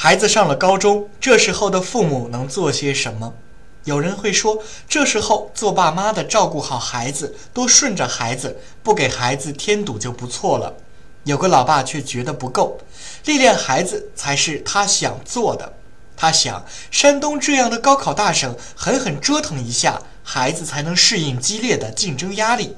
[0.00, 3.34] 孩子上了高中，这时候的父母能做些什么？
[3.82, 10.72] 有人会说，这时候做爸妈的照顾好孩子，多顺着孩子，不给孩子添堵就不错了。
[11.24, 12.78] 有个老爸却觉得不够，
[13.24, 15.72] 历练孩子才是他想做的。
[16.16, 22.76] 他想，山东这样的高考大省，狠狠折腾一下，孩子才能适应激烈的竞争压力。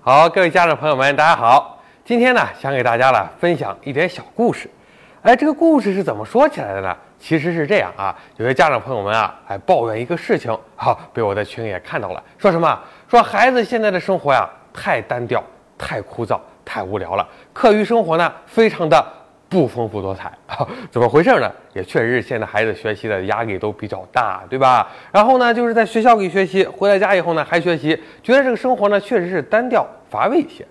[0.00, 1.82] 好，各位家长朋友们，大家好。
[2.06, 4.70] 今天呢，想给大家呢分享一点小故事。
[5.22, 6.96] 哎，这个故事是怎么说起来的呢？
[7.18, 12.78] 其实是这样啊，有些家长朋友们啊，还抱怨一个事情，好，被我在群里也看到了，说什么？
[13.06, 15.44] 说孩子现在的生活呀，太单调，
[15.76, 19.06] 太枯燥，太无聊了，课余生活呢，非常的。
[19.50, 20.64] 不丰富多彩啊？
[20.92, 21.50] 怎么回事呢？
[21.72, 24.88] 也确实是现在孩子学习的压力都比较大，对吧？
[25.10, 30.64] 然后呢，就是在学校里学习，回到家以后呢还学习，觉得这个生活呢确实是单调乏味一些。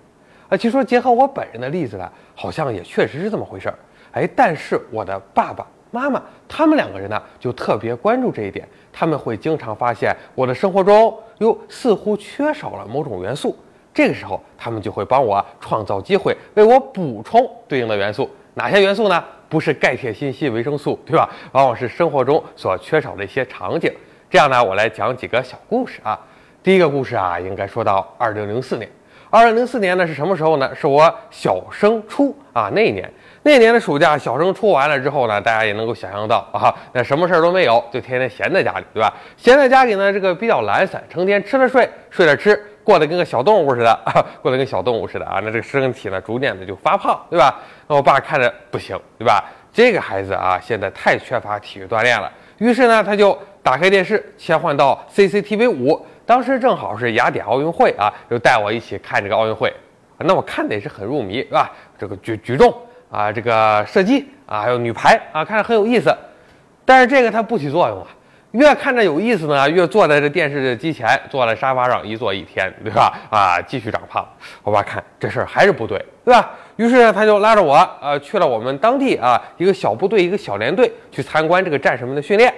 [0.48, 3.74] 啊，其实说结合我本人的例子呢，好像也确实是这么回事儿。
[4.12, 13.56] 哎，但是我的爸爸妈妈他们两个人呢就特别关注这一点，他们会经常发现我的生活中又似乎缺少了某种元素，
[13.92, 18.30] 这个时候他们就会帮我创造机会，为我补充对应的元素。
[18.54, 19.24] 哪些元素呢？
[19.48, 21.28] 不是钙、铁、锌、硒、维生素，对吧？
[21.52, 23.92] 往往是生活中所缺少的一些场景。
[24.28, 26.18] 这样呢，我来讲几个小故事啊。
[26.62, 28.88] 第一个故事啊，应该说到二零零四年。
[29.28, 30.72] 二零零四年呢是什么时候呢？
[30.74, 33.12] 是我小升初啊那一年。
[33.42, 39.12] 那年的暑假，小升初完了之后呢，大家也能够想象到啊，那什么事儿都没有，就天天闲在家里，对吧？
[39.36, 42.62] 闲在家里呢，这个比较懒散，成天吃了睡，睡了吃。
[42.82, 43.98] 过得跟个小动物似的，
[44.42, 45.38] 过得跟小动物似的啊！
[45.44, 47.60] 那这个身体呢，逐渐的就发胖，对吧？
[47.86, 49.44] 那我爸看着不行，对吧？
[49.72, 52.30] 这个孩子啊，现在太缺乏体育锻炼了。
[52.58, 56.04] 于是呢，他就打开电视，切换到 CCTV 五。
[56.26, 59.72] 当时正好是雅典奥运会啊，就带我一起看这个奥运会。
[60.18, 61.70] 那我看的也是很入迷，是吧？
[61.98, 62.74] 这个举举重
[63.10, 66.16] 啊，这个射击啊，还有女排啊，看着很有意思。
[66.84, 68.06] 但是这个它不起作用啊。
[68.52, 73.16] 越看着有意思呢，越坐在这电视机前，坐在沙发上一坐一天，对吧？
[73.30, 74.26] 啊，继续长胖。
[74.64, 76.50] 我爸看这事儿还是不对，对吧？
[76.74, 82.52] 于是呢，他就拉着我，呃，去了我们当地啊一个小部队，一个小连队去参观这个战士们的训练。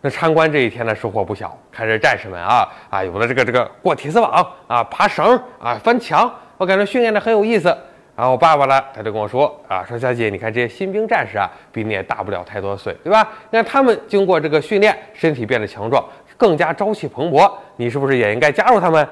[0.00, 1.54] 那参观这一天呢，收获不小。
[1.70, 7.76] 看这战士们啊啊，有的这个这个过铁丝网啊，爬绳啊，翻墙，我感觉训练的很有意思。
[8.16, 13.30] 然后我爸爸呢，他就跟我说啊，说小姐，你看这些新兵战士啊，比你也大不了太多岁，对吧？
[13.50, 16.02] 那他们经过这个训练，身体变得强壮，
[16.36, 19.06] 更加朝气蓬勃，你是不是也应该加入他们？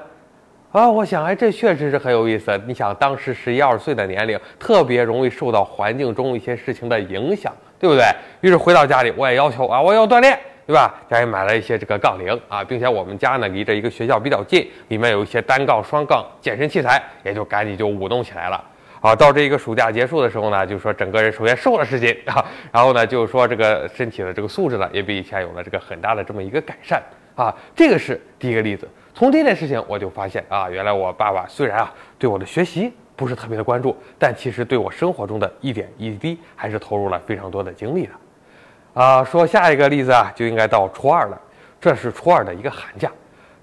[0.73, 2.59] 啊，我想，哎，这确实是很有意思。
[2.67, 8.05] 你想，当时十一二岁的年龄，特别容易受到环境中一些事情的影响，对不对？
[8.41, 10.39] 于是回到家里，我也要求啊，我要锻炼。
[10.67, 10.95] 对吧？
[11.11, 18.65] 家里买了一些这个杠铃啊，并且我们家呢离这一个学校比较近，里面有一些单杠、双杠健身器材，也就赶紧就舞动起来了。
[19.05, 22.43] 啊，到这一个暑假结束的时候呢，就说整个人首先瘦了十斤啊，
[22.73, 27.03] 然后呢，就是说这个身体的这个素质呢，也比以前有了这个很大的这么一个改善
[27.35, 27.55] 啊。
[27.77, 28.89] 这个是第一个例子。
[29.13, 39.03] 从这件事情我就发现啊，原来我爸爸虽然啊对我的学习不是特别的关注，但其实对我生活中的一点一滴还是投入了非常多的精力的。
[39.03, 41.39] 啊，说下一个例子啊，就应该到初二了。
[41.79, 43.13] 这是初二的一个寒假。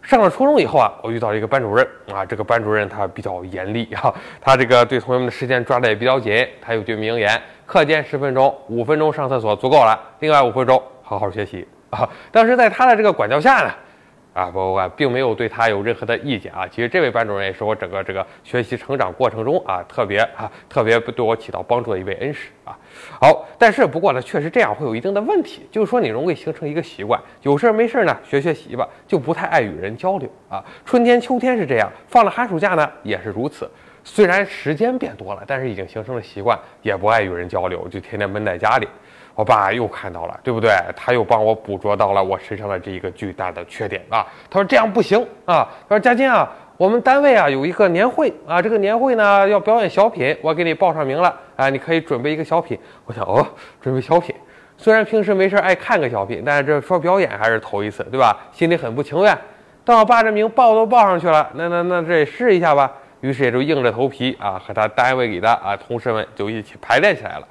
[0.02, 6.48] 上了初中以后啊，我遇到一个班主任啊，这个班主任他比较严厉啊，他这个对同学们的时间抓得也比较紧。
[6.62, 12.10] 他有句名言：课间十分钟，五分钟上厕所足够了，另外五分钟好好学习啊。
[12.32, 13.72] 当时在他的这个管教下呢。
[14.34, 16.66] 啊，不不不，并没有对他有任何的意见啊。
[16.68, 22.78] 其实这位班主任也是我整个这个学习成长过程中啊，特别啊，特别对我起到帮助的一位恩师啊。
[23.20, 30.64] 好，但是不过呢，确实这样会有一定的问题，就是说你容易形成一个习惯，有事没事呢学学习吧，就不太爱与人交流啊。
[30.86, 33.70] 春天、秋天是这样，放了寒暑假呢也是如此。
[34.04, 38.88] 虽然时间变多了，但是已经形成了习惯，也不爱与人交流，就天天闷在家里。
[39.34, 40.72] 我爸又看到了，对不对？
[40.96, 44.28] 他又帮我捕捉到了我身上的这一个巨大的缺点啊！
[44.50, 45.68] 他说这样不行啊！
[45.88, 52.78] 他说佳金啊，我们单位啊有一个年会啊，这个年会呢要表演小品，我给你报上名了啊，你可以准备一个小品。
[53.06, 53.46] 我想哦，
[53.82, 54.36] 准备小品，
[54.78, 58.38] 虽然平时没事爱看个小品，但是这说表演还是头一次，对吧？
[58.52, 59.38] 心里很不情愿。
[59.84, 62.92] 但我爸这名报都报上去了，那那那这也试一下吧。
[63.22, 67.48] 于是也就硬着头皮啊，和他单位里的啊同事们就一起排练起来了。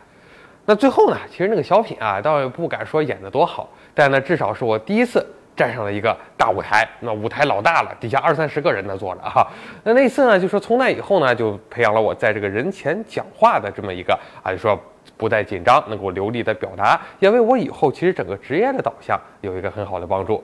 [0.70, 1.16] 那最后呢？
[1.28, 5.26] 其实那个小品啊，倒也不敢说演得多好，但呢，至少是我第一次
[5.56, 6.88] 站上了一个大舞台。
[7.00, 9.44] 那舞台老大了，底下二三十个人呢坐着哈。
[9.82, 14.80] 那那次呢，就说从那以后呢，就培养了我在这个人前讲话的这么一个啊，就说
[15.16, 20.40] 不再紧张，能够流利的表达，也为我以后其实整个职业的导向有一个很好的帮助。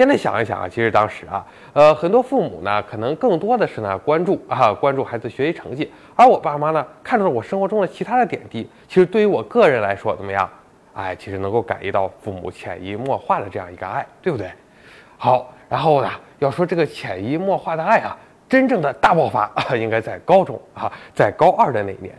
[0.00, 1.44] 现在想一想啊，其实当时啊，
[1.74, 8.66] 呃，很多父母呢，可能更多的是呢关注啊，关注孩子学习成绩，而我爸妈呢，看到了我生活中的其他的点滴。
[8.88, 10.48] 其实对于我个人来说，怎么样？
[10.94, 14.50] 哎，其实能够感应到父母潜移默化的这样一个爱，对不对？
[15.18, 16.08] 好，然后呢，
[16.38, 18.16] 要说这个潜移默化的爱啊，
[18.48, 22.14] 真正的大爆发啊，应该在高中啊，在高二的那一年。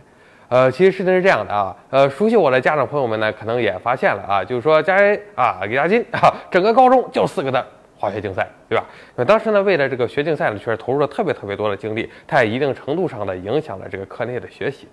[0.52, 7.64] 呃，其实事情是这样的啊，呃，熟悉我的家长朋友们呢，可能也发现了啊，就是说佳音啊，李佳金啊，整个高中就四个字：
[7.98, 8.84] 化学竞赛，对吧？
[9.16, 14.90] 那当时呢，为了这个学竞赛呢，确实投入了特别特别多的精力，它也一定程度上的影响了这个课内的学习。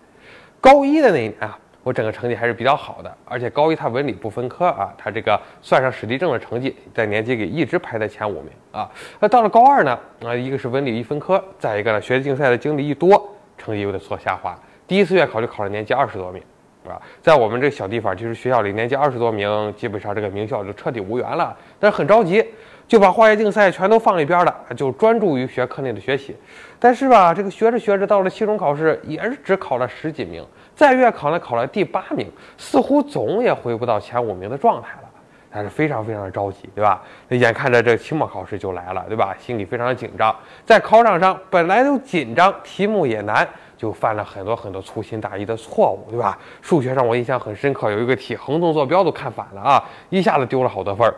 [0.60, 8.88] 高一的那一年啊，我整个成绩还是比较好的，而且高一它文理不分科啊，它这个算上史地政的成绩，在年级里一直排在前五名啊。
[9.18, 14.56] 那到了高二呢，啊，一个是文理一分科，再一个呢，学竞赛的精力一多，成绩有点做下滑。
[14.88, 16.42] 第一次月考就考了年级二十多名，
[16.82, 17.00] 是吧？
[17.20, 21.54] 在我们这个小地方，其实学校里年级二十多名，基本上这个名校就彻底无缘了。
[21.78, 22.42] 但是很着急，
[22.88, 26.34] 就把化学竞赛全都放一边了，就专注于学科内的学习。
[26.78, 30.42] 但是吧，这个学着学着，到了期中考试，也是只考了十几名。
[30.74, 32.26] 再月考呢，考了第八名，
[32.56, 35.08] 似乎总也回不到前五名的状态了。
[35.50, 37.02] 但是非常非常的着急，对吧？
[37.30, 39.34] 眼看着这期末考试就来了，对吧？
[39.38, 40.34] 心里非常的紧张，
[40.64, 43.48] 在考场上本来就紧张，题目也难。
[43.78, 46.36] 就犯了很多很多粗心大意的错误，对吧？
[46.60, 51.14] 数学上我印象很深刻，有一个题横纵坐标都看反了啊，一下子丢了好多分儿。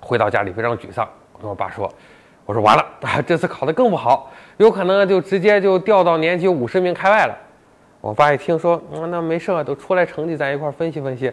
[0.00, 1.92] 回到家里非常沮丧，我跟我爸说
[2.46, 7.36] ：“我说完了啊， 这次考得更不好，有可能就直接就掉到年级五十名开外了。”
[8.00, 11.32] 我爸一听说，嗯，那没事啊，都出来成绩，咱一块分析分析。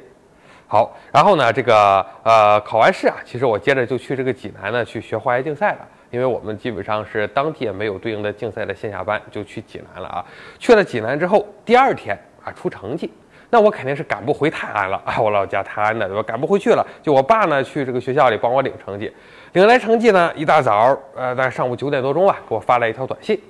[0.65, 5.87] 好，然后呢，这个呃，考完试啊，其实我接着就去这个济南呢去学化学竞赛了。
[6.13, 10.23] 因为我们基本上是当地也没有对应的竞赛的线下班，就去济南了啊。
[10.59, 12.15] 去了济南之后，第二天
[12.45, 13.11] 啊出成绩，
[13.49, 16.21] 那我肯定是赶不回泰安了啊，我老家泰安的对吧？
[16.21, 19.11] 赶不回去了，就我爸呢去这个学校里帮我领成绩，
[19.53, 23.41] 领来成绩呢，一大早呃在上午九点多钟啊，给我发来一条短信，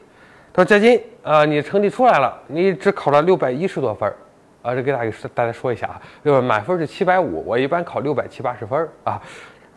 [0.53, 4.15] 他说佳金啊，你成绩出来了，你只考了六百一十多分儿
[4.61, 6.41] 啊，这给大家大家说一下啊，对吧？
[6.41, 9.21] 满分是七百五，我一般考六百七八十分儿啊，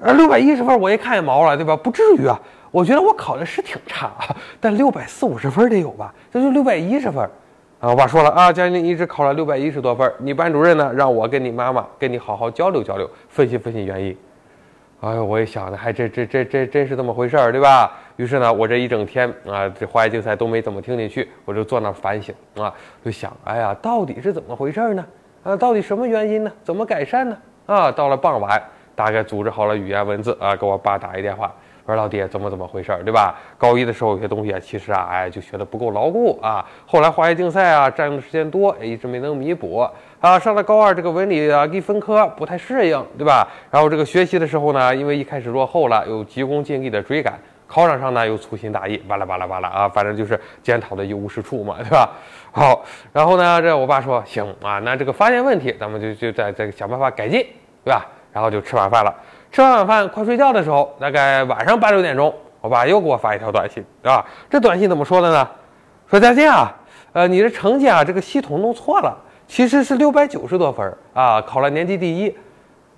[0.00, 1.76] 呃六百一十分我一看也毛了，对吧？
[1.76, 2.40] 不至于啊。
[2.70, 6.12] 我觉得我考的是挺差啊， 但六百四五十分得有吧？
[6.32, 7.22] 这就六百一十分，
[7.80, 7.90] 啊！
[7.90, 14.16] 我爸说了啊，佳宁，你只考了六百一十多分，你班主任呢让我跟你妈妈跟你好好交流交流，分析分析原因。
[15.00, 17.92] 哎呦，我一想呢，还这这这这真是这么回事儿，对吧？
[18.16, 22.72] 于是呢，我这一整天啊，这化学竞赛都没怎么听进去，我就坐那反省啊，
[23.04, 25.06] 就想，哎呀，到底是怎么回事呢？
[25.44, 26.50] 啊，到底什么原因呢？
[26.64, 27.36] 怎么改善呢？
[27.66, 28.60] 啊，到了傍晚，
[28.94, 31.54] 大概组织好了语言文字啊，给我爸打一电话。
[31.86, 33.36] 我说老爹怎么怎么回事儿，对吧？
[33.56, 36.66] 高一的时候有些东西啊，其实啊，哎，就学的不够牢固啊。
[36.84, 39.78] 后来化学竞赛啊，占用的时间多，也一直没能弥补
[40.20, 40.38] 啊。
[40.40, 43.46] 上了高二，这个文理啊一分科不太适应，对吧？
[43.70, 47.38] 然后这个学习的时候呢，因为一开始落后了，又急功近利的追赶，
[47.68, 52.10] 考场上呢又粗心大意，巴拉巴拉巴拉啊，反正就是检讨的一无是处嘛，对吧？
[52.50, 57.46] 好，然后呢，这我爸说行啊，那这个发现问题，咱们就就再再想办法改进，
[57.84, 58.04] 对吧？
[58.32, 59.14] 然后就吃晚饭了。
[59.56, 62.30] 吃完晚饭快睡觉的时候，大概晚上八九点钟，
[62.60, 64.22] 我爸又给我发一条短信，对吧？
[64.50, 65.48] 这短信怎么说的呢？
[66.10, 66.70] 说佳欣啊，
[67.14, 69.16] 呃，你的成绩啊，这个系统弄错了，
[69.48, 72.36] 其实是六百九十多分啊，考了年级第一。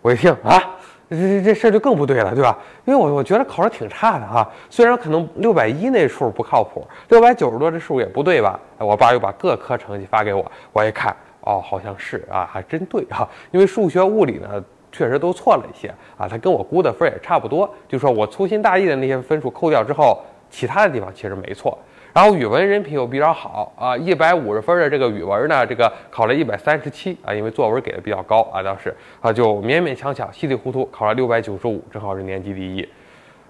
[0.03, 0.61] 我一听啊，
[1.09, 2.59] 这 这这事儿就更不对了，对吧？
[2.87, 8.59] 因为我我觉得考的挺差的哈，虽然可能六百一那数不靠谱，六百九十多这数也不对吧？
[8.79, 14.61] 我爸又把各科成绩发给我，我一看，哦，好像是啊，还真对哈，因为数学、物理呢。
[14.99, 21.79] 确实都错了一些啊，他跟我估的分也差不多，就说我粗心大意的那些分数扣掉之后，其他的地方其实没错。
[22.13, 32.89] 然后语文人品又比较好啊，一百五十分的这个语文呢，这个考了一百三十七啊，因为作文给的比较高啊，当时啊就勉勉强强稀里糊涂考了六百九十五，正好是年级第一。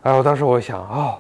[0.03, 1.19] 哎，我当时我想啊，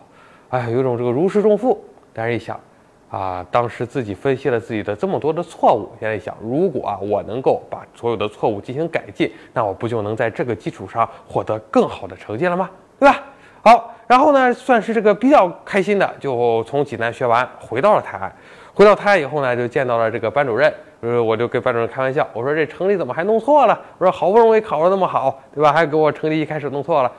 [0.50, 1.82] 哎，有种这个如释重负，
[2.12, 2.60] 但是一想。
[3.10, 12.68] 啊，当时自己分析了自己的这么多的错误，现在想，如果啊我能够把所有的错误进行改进，那我不就能在这个基础上获得更好的成绩了吗？
[12.98, 13.22] 对吧？
[13.62, 18.32] 好，然后呢，算是这个比较开心的，就从济南学完，回到了泰安。
[18.74, 23.80] 回到泰安以后呢，就见到了这个班主任，呃，我就跟班主任开玩笑，我说这成绩怎么还弄错了？
[23.98, 25.72] 我说好不容易考得那么好，对吧？
[25.72, 27.10] 还给我成绩一开始弄错了。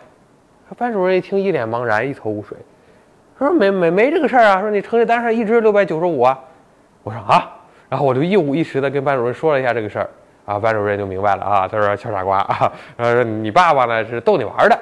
[0.77, 2.58] 班主任一听，一脸茫然，一头雾水。
[3.39, 4.60] 他说没没没这个事儿啊！
[4.60, 6.38] 说你成绩单上一直六百九十五啊！
[7.03, 7.50] 我说啊，
[7.88, 10.10] 然后我就一五一十的跟班主任说了一下这个事儿
[10.46, 14.77] 啊，班主任就明白了啊，他说小傻瓜啊，呃，你爸爸呢是逗你玩的。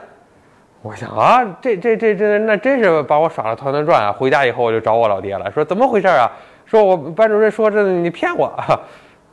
[0.81, 4.11] 我想啊，这这这这那真是把我耍了团团转啊！
[4.11, 6.31] 回家以后我就找我老爹了，说怎么回事啊？
[6.65, 8.51] 说我班主任说这你骗我。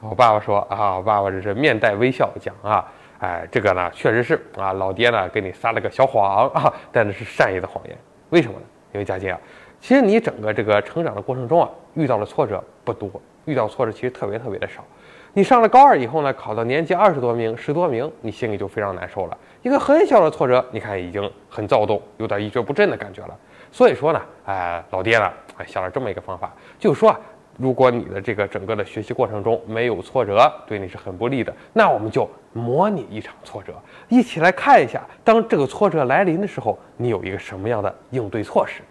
[0.00, 2.84] 我爸爸说啊，我爸爸这是面带微笑讲啊，
[3.20, 7.96] 哎，这个呢确实是啊，老爹呢给你撒了个小谎啊，但那是善意的谎言，
[8.28, 8.66] 为什么呢？
[8.94, 9.38] 因为佳杰啊，
[9.80, 13.10] 其实你整个这个成长的过程中啊，遇到的挫折不多，
[13.44, 14.84] 遇到挫折其实特别特别的少。
[15.32, 19.36] 你上了高二以后呢，考到年级二十多名、十多名，你心里就非常难受了。
[19.62, 23.36] 一个很小的挫折，你看已经很躁动，有点一蹶不振的感觉了。
[23.72, 25.28] 所以说呢，哎，老爹呢，
[25.66, 27.18] 想了这么一个方法，就是说啊，
[27.56, 33.72] 如果你的这个整个的学习过程中没有挫折，对你是很不利的，那我们就模拟一场挫折，
[34.08, 38.82] 一起来看一下，当这个挫折来临的时候，你有一个什么样的应对措施。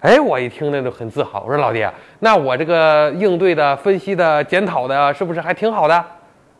[0.00, 1.42] 哎，我一听那就很自豪。
[1.42, 1.86] 我说老弟，
[2.20, 5.94] 那我这个应对的、分析的、检讨的，是不是还挺好的？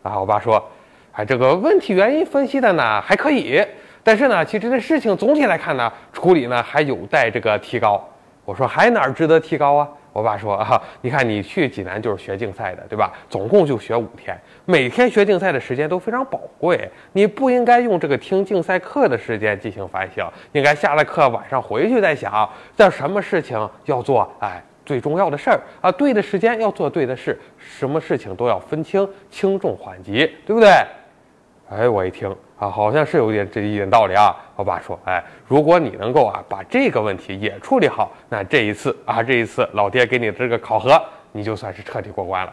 [0.03, 0.63] 啊，我爸说，
[1.13, 3.65] 哎，这个问题原因分析的呢还可以，
[4.03, 8.07] 但是呢，其实这事情总体来看呢，处理呢还有待这个提高。
[8.45, 9.89] 我说还哪儿值得提高啊？
[10.13, 13.13] 我爸说啊，你看你去济南就是学竞赛的，对吧？
[13.29, 30.71] 总共就学五天，每天学竞赛的时间都非常宝贵，你不应该用这个听竞赛课的时间进行反省，应该下了课晚上回去再想，这什么事情要做，哎，最重要的事儿啊，对的时间要做对的事，什么事情都要分清轻重缓急，对不对？
[31.71, 32.29] 哎，我一听
[32.59, 34.37] 啊，好像是有点这一点道理啊。
[34.55, 41.03] 我爸说，哎，如果你能够啊把这个问题也处理好，那这一次啊，这一次老爹给你的这个考核，
[41.33, 42.53] 你就算是彻底过关了。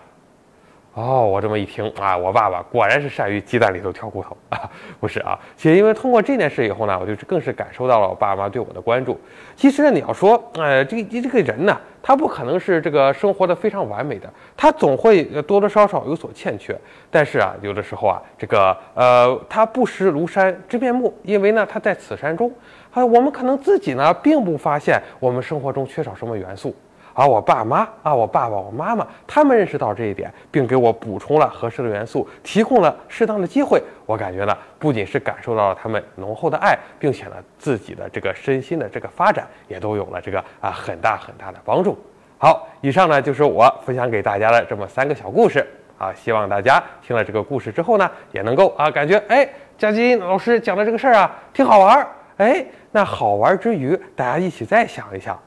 [0.93, 4.69] 哦，我这么一听啊，我爸爸果然是善于鸡蛋里头挑骨头 啊，
[4.99, 5.39] 不是啊？
[5.55, 9.17] 其实因为通过这件事以后呢，我就更是感受到了我爸妈对我的关注。
[9.55, 16.77] 其实呢，你要说，呃，这个这个人呢，他不可能是这个生活的非常完美的，他总会多多少少有所欠缺。
[17.09, 22.51] 但是啊，有的时候啊，这个呃，他不识庐山真面目，因为呢，他在此山中
[22.91, 26.75] 啊，我们可能自己呢，并不发现我们生活中缺少什么元素。
[27.13, 33.81] 而我爸妈啊，我爸爸、我妈妈，他们认识到这一点，并给我补充了合适的元素，提供了适当的机会。
[34.05, 41.97] 我感觉呢，不仅是感受到了他们浓厚的爱，并且呢，自己的这个身心的这个发展也都有了这个啊很大很大的帮助。
[42.37, 52.07] 好，以上呢就是我分享给大家的这么三个小故事啊，希望大家听了这个故事之后呢，也能够啊感觉哎，佳金老师讲的这个事儿啊挺好玩儿。
[52.37, 55.39] 哎，那好玩之余，大家一起再想一想，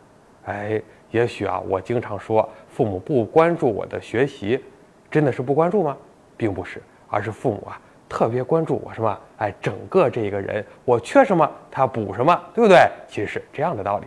[0.45, 0.81] 哎。
[1.15, 4.61] 也许啊，我经常说父母不关注我的学习，
[5.09, 5.97] 真的是不关注吗？
[6.37, 9.17] 并不是，而是父母啊特别关注我什么？
[9.39, 12.91] 哎，整个这一个人，我缺什么他补什么，对不对？
[13.07, 14.07] 其实是这样的道理。